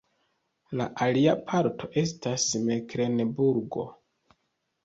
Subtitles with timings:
[0.79, 3.87] La alia parto estas Meklenburgo.